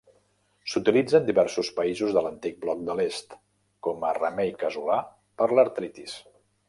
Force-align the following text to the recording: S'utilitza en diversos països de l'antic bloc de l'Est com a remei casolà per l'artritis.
S'utilitza 0.71 1.17
en 1.19 1.27
diversos 1.27 1.69
països 1.79 2.15
de 2.15 2.23
l'antic 2.27 2.57
bloc 2.63 2.81
de 2.87 2.95
l'Est 3.01 3.37
com 3.89 4.07
a 4.09 4.15
remei 4.19 4.53
casolà 4.65 4.99
per 5.43 5.51
l'artritis. 5.55 6.17